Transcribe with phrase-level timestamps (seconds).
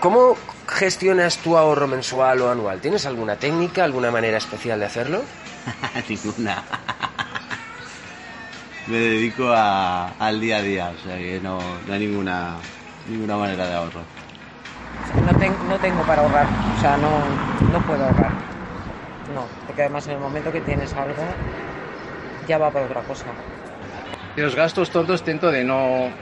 [0.00, 0.36] ¿Cómo
[0.68, 2.80] gestionas tu ahorro mensual o anual?
[2.80, 5.22] ¿Tienes alguna técnica, alguna manera especial de hacerlo?
[6.08, 6.64] Ninguna.
[8.86, 12.56] Me dedico a- al día a día, o sea que no, no hay ninguna,
[13.08, 14.04] ninguna manera de ahorro.
[15.24, 17.10] No, ten- no tengo para ahorrar, o sea, no,
[17.72, 18.32] no puedo ahorrar.
[19.28, 21.24] No, porque además en el momento que tienes algo,
[22.46, 23.34] ya va por otra cosa.
[24.36, 26.12] Y los gastos tontos intento de no...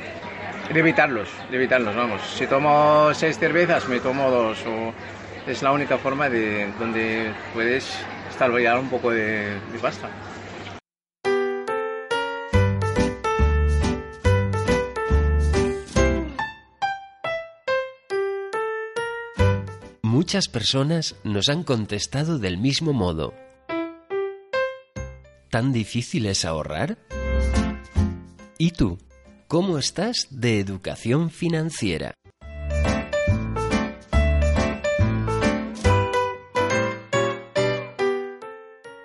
[0.73, 2.21] de evitarlos, de evitarlos, vamos.
[2.37, 4.59] Si tomo seis cervezas, me tomo dos.
[4.67, 4.93] O
[5.47, 7.87] es la única forma de donde puedes
[8.31, 10.09] estalvillar un poco de pasta.
[20.03, 23.35] Muchas personas nos han contestado del mismo modo.
[25.51, 26.99] ¿Tan difícil es ahorrar?
[28.59, 28.99] ¿Y tú?
[29.55, 32.15] ¿Cómo estás de educación financiera?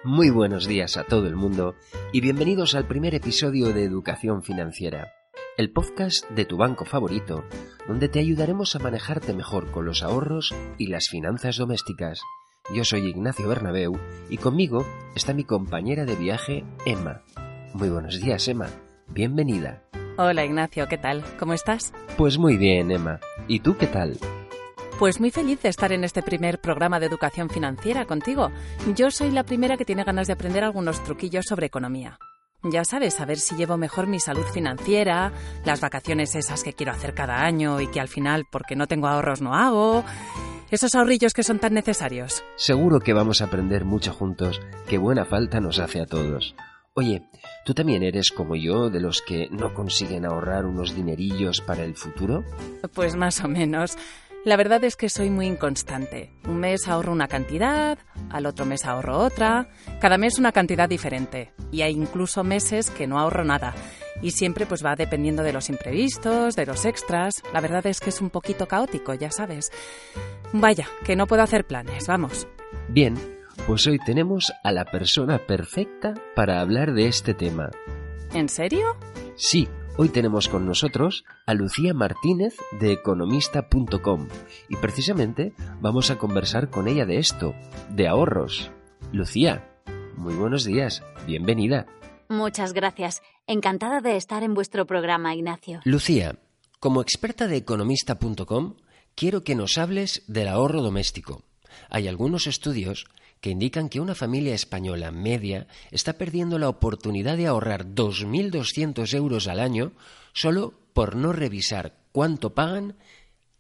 [0.03, 1.75] Muy buenos días a todo el mundo
[2.11, 5.11] y bienvenidos al primer episodio de Educación Financiera,
[5.55, 7.44] el podcast de tu banco favorito,
[7.88, 12.22] donde te ayudaremos a manejarte mejor con los ahorros y las finanzas domésticas.
[12.73, 14.00] Yo soy Ignacio Bernabeu
[14.31, 14.83] y conmigo
[15.14, 17.22] está mi compañera de viaje, Emma.
[17.75, 18.70] Muy buenos días, Emma.
[19.09, 19.83] Bienvenida.
[20.21, 21.23] Hola Ignacio, ¿qué tal?
[21.39, 21.93] ¿Cómo estás?
[22.17, 23.21] Pues muy bien, Emma.
[23.47, 24.17] ¿Y tú qué tal?
[24.99, 28.51] Pues muy feliz de estar en este primer programa de educación financiera contigo.
[28.97, 32.19] Yo soy la primera que tiene ganas de aprender algunos truquillos sobre economía.
[32.63, 35.31] Ya sabes, a ver si llevo mejor mi salud financiera,
[35.63, 39.08] las vacaciones esas que quiero hacer cada año y que al final, porque no tengo
[39.08, 40.03] ahorros, no hago.
[40.69, 42.43] Esos ahorrillos que son tan necesarios.
[42.58, 44.59] Seguro que vamos a aprender mucho juntos,
[44.89, 46.55] que buena falta nos hace a todos.
[46.99, 47.21] Oye,
[47.64, 51.95] ¿tú también eres como yo de los que no consiguen ahorrar unos dinerillos para el
[51.95, 52.43] futuro?
[52.93, 53.98] Pues más o menos.
[54.43, 56.33] La verdad es que soy muy inconstante.
[56.45, 57.98] Un mes ahorro una cantidad,
[58.30, 59.70] al otro mes ahorro otra,
[60.02, 61.54] cada mes una cantidad diferente.
[61.71, 63.73] Y hay incluso meses que no ahorro nada.
[64.21, 67.36] Y siempre pues va dependiendo de los imprevistos, de los extras.
[67.54, 69.71] La verdad es que es un poquito caótico, ya sabes.
[70.52, 72.45] Vaya, que no puedo hacer planes, vamos.
[72.89, 77.70] Bien, pues hoy tenemos a la persona perfecta para hablar de este tema.
[78.33, 78.95] ¿En serio?
[79.36, 84.27] Sí, hoy tenemos con nosotros a Lucía Martínez de economista.com
[84.70, 87.53] y precisamente vamos a conversar con ella de esto,
[87.89, 88.71] de ahorros.
[89.11, 89.70] Lucía,
[90.15, 91.87] muy buenos días, bienvenida.
[92.27, 93.21] Muchas gracias.
[93.47, 95.81] Encantada de estar en vuestro programa, Ignacio.
[95.83, 96.36] Lucía,
[96.80, 98.76] como experta de economista.com,
[99.15, 101.43] quiero que nos hables del ahorro doméstico.
[101.89, 103.05] Hay algunos estudios
[103.42, 109.48] que indican que una familia española media está perdiendo la oportunidad de ahorrar 2.200 euros
[109.48, 109.94] al año
[110.33, 112.95] solo por no revisar cuánto pagan,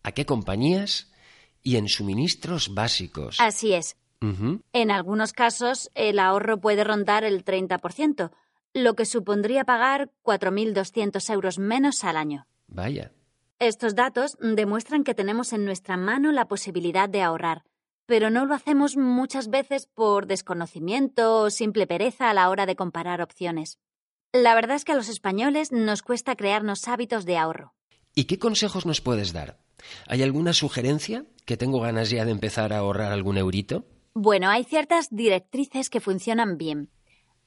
[0.03, 1.11] a qué compañías
[1.63, 3.37] y en suministros básicos.
[3.39, 3.95] Así es.
[4.73, 8.31] En algunos casos, el ahorro puede rondar el 30%,
[8.73, 12.45] lo que supondría pagar 4.200 euros menos al año.
[12.67, 13.13] Vaya.
[13.59, 17.63] Estos datos demuestran que tenemos en nuestra mano la posibilidad de ahorrar,
[18.09, 22.75] pero no lo hacemos muchas veces por desconocimiento o simple pereza a la hora de
[22.75, 23.77] comparar opciones.
[24.33, 27.75] La verdad es que a los españoles nos cuesta crearnos hábitos de ahorro.
[28.15, 29.59] ¿Y qué consejos nos puedes dar?
[30.07, 31.25] ¿Hay alguna sugerencia?
[31.45, 33.85] ¿Que tengo ganas ya de empezar a ahorrar algún eurito?
[34.15, 36.89] Bueno, hay ciertas directrices que funcionan bien.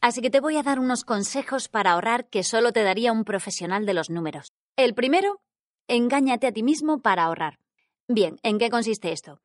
[0.01, 3.25] Así que te voy a dar unos consejos para ahorrar que solo te daría un
[3.25, 4.53] profesional de los números.
[4.77, 5.41] El primero,
[5.89, 7.59] engáñate a ti mismo para ahorrar.
[8.07, 9.41] Bien, ¿en qué consiste esto?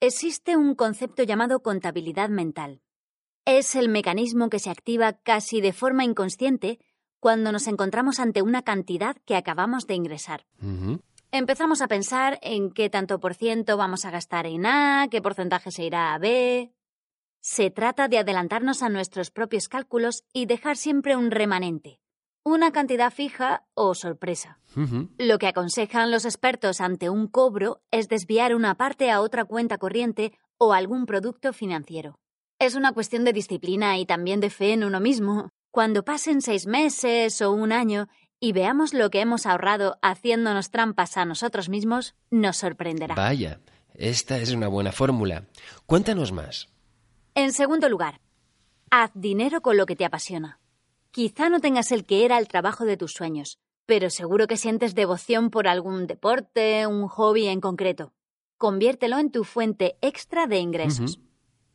[0.00, 2.82] Existe un concepto llamado contabilidad mental.
[3.44, 6.78] Es el mecanismo que se activa casi de forma inconsciente
[7.20, 10.46] cuando nos encontramos ante una cantidad que acabamos de ingresar.
[11.30, 15.70] Empezamos a pensar en qué tanto por ciento vamos a gastar en A, qué porcentaje
[15.70, 16.72] se irá a B.
[17.40, 22.00] Se trata de adelantarnos a nuestros propios cálculos y dejar siempre un remanente,
[22.44, 24.58] una cantidad fija o sorpresa.
[25.18, 29.78] Lo que aconsejan los expertos ante un cobro es desviar una parte a otra cuenta
[29.78, 32.18] corriente o algún producto financiero.
[32.58, 35.50] Es una cuestión de disciplina y también de fe en uno mismo.
[35.70, 38.08] Cuando pasen seis meses o un año
[38.38, 43.14] y veamos lo que hemos ahorrado haciéndonos trampas a nosotros mismos, nos sorprenderá.
[43.14, 43.60] Vaya,
[43.94, 45.46] esta es una buena fórmula.
[45.86, 46.68] Cuéntanos más.
[47.34, 48.20] En segundo lugar,
[48.90, 50.60] haz dinero con lo que te apasiona.
[51.14, 54.96] Quizá no tengas el que era el trabajo de tus sueños, pero seguro que sientes
[54.96, 58.12] devoción por algún deporte, un hobby en concreto.
[58.58, 61.20] Conviértelo en tu fuente extra de ingresos.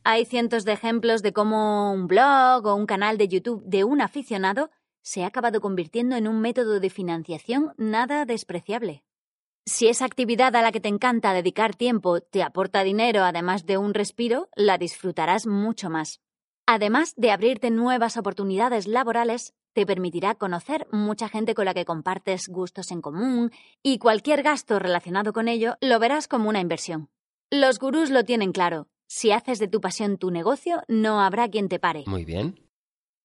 [0.04, 4.02] Hay cientos de ejemplos de cómo un blog o un canal de YouTube de un
[4.02, 4.68] aficionado
[5.00, 9.04] se ha acabado convirtiendo en un método de financiación nada despreciable.
[9.64, 13.78] Si esa actividad a la que te encanta dedicar tiempo te aporta dinero además de
[13.78, 16.20] un respiro, la disfrutarás mucho más.
[16.72, 22.46] Además de abrirte nuevas oportunidades laborales, te permitirá conocer mucha gente con la que compartes
[22.46, 23.50] gustos en común
[23.82, 27.08] y cualquier gasto relacionado con ello lo verás como una inversión.
[27.50, 28.86] Los gurús lo tienen claro.
[29.08, 32.04] Si haces de tu pasión tu negocio, no habrá quien te pare.
[32.06, 32.70] Muy bien.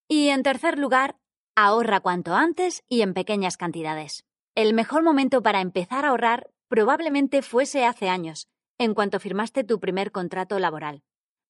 [0.07, 1.15] Y en tercer lugar,
[1.55, 4.25] ahorra cuanto antes y en pequeñas cantidades.
[4.55, 8.47] El mejor momento para empezar a ahorrar probablemente fuese hace años,
[8.79, 11.03] en cuanto firmaste tu primer contrato laboral.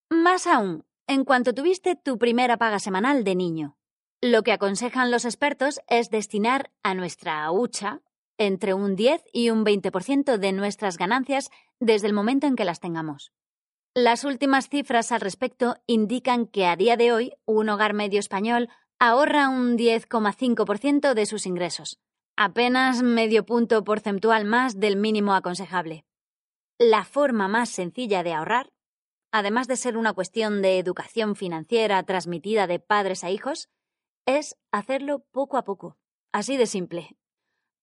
[0.09, 3.78] Más aún, en cuanto tuviste tu primera paga semanal de niño.
[4.22, 8.02] Lo que aconsejan los expertos es destinar a nuestra hucha
[8.38, 11.50] entre un 10 y un 20% de nuestras ganancias
[11.80, 13.31] desde el momento en que las tengamos.
[13.94, 18.69] Las últimas cifras al respecto indican que a día de hoy un hogar medio español
[19.00, 22.00] ahorra un 10,5% de sus ingresos,
[22.36, 26.06] apenas medio punto porcentual más del mínimo aconsejable.
[26.78, 28.69] La forma más sencilla de ahorrar,
[29.35, 33.67] además de ser una cuestión de educación financiera transmitida de padres a hijos,
[34.25, 35.97] es hacerlo poco a poco,
[36.31, 37.17] así de simple.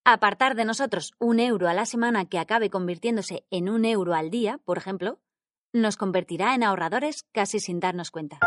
[0.02, 4.30] Apartar de nosotros un euro a la semana que acabe convirtiéndose en un euro al
[4.30, 5.20] día, por ejemplo,
[5.74, 8.38] nos convertirá en ahorradores casi sin darnos cuenta.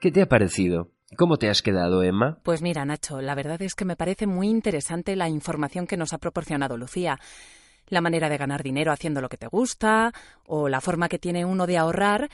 [0.00, 0.90] ¿Qué te ha parecido?
[1.16, 2.40] ¿Cómo te has quedado, Emma?
[2.42, 6.12] Pues mira, Nacho, la verdad es que me parece muy interesante la información que nos
[6.12, 7.20] ha proporcionado Lucía.
[7.90, 10.12] La manera de ganar dinero haciendo lo que te gusta,
[10.44, 12.30] o la forma que tiene uno de ahorrar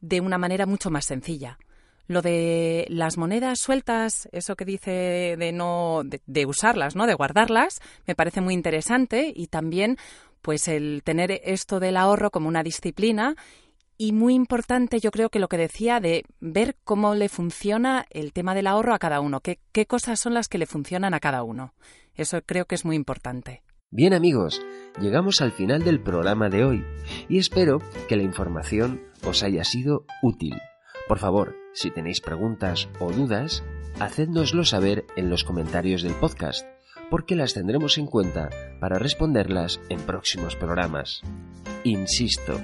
[0.00, 1.58] de una manera mucho más sencilla.
[2.06, 7.06] Lo de las monedas sueltas, eso que dice de no de, usarlas, ¿no?
[7.06, 9.96] De guardarlas, me parece muy interesante y también
[10.42, 13.36] pues el tener esto del ahorro como una disciplina
[13.96, 18.32] y muy importante yo creo que lo que decía de ver cómo le funciona el
[18.32, 21.20] tema del ahorro a cada uno, qué, qué cosas son las que le funcionan a
[21.20, 21.74] cada uno.
[22.16, 23.62] Eso creo que es muy importante.
[23.92, 24.62] Bien amigos,
[25.00, 26.84] llegamos al final del programa de hoy
[27.28, 30.54] y espero que la información os haya sido útil.
[31.08, 33.64] Por favor, si tenéis preguntas o dudas,
[33.98, 36.68] hacednoslo saber en los comentarios del podcast,
[37.10, 38.48] porque las tendremos en cuenta
[38.78, 41.22] para responderlas en próximos programas.
[41.82, 42.60] Insisto,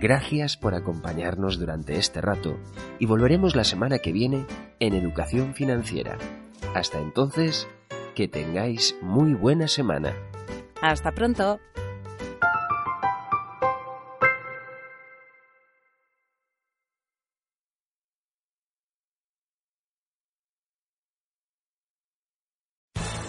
[0.00, 2.58] gracias por acompañarnos durante este rato
[2.98, 4.46] y volveremos la semana que viene
[4.80, 6.16] en Educación Financiera.
[6.74, 7.68] Hasta entonces,
[8.14, 10.14] que tengáis muy buena semana.
[10.82, 11.60] Hasta pronto.